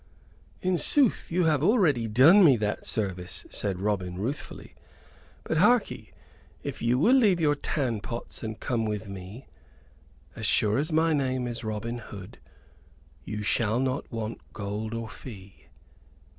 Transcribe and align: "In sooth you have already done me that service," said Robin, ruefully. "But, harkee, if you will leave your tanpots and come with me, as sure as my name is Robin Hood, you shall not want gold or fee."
"In 0.63 0.79
sooth 0.79 1.31
you 1.31 1.43
have 1.43 1.61
already 1.61 2.07
done 2.07 2.43
me 2.43 2.57
that 2.57 2.87
service," 2.87 3.45
said 3.51 3.79
Robin, 3.79 4.15
ruefully. 4.17 4.73
"But, 5.43 5.57
harkee, 5.57 6.11
if 6.63 6.81
you 6.81 6.97
will 6.97 7.13
leave 7.13 7.39
your 7.39 7.53
tanpots 7.55 8.41
and 8.41 8.59
come 8.59 8.85
with 8.85 9.07
me, 9.07 9.45
as 10.35 10.47
sure 10.47 10.79
as 10.79 10.91
my 10.91 11.13
name 11.13 11.45
is 11.45 11.63
Robin 11.63 11.99
Hood, 11.99 12.39
you 13.25 13.43
shall 13.43 13.79
not 13.79 14.11
want 14.11 14.39
gold 14.53 14.95
or 14.95 15.07
fee." 15.07 15.67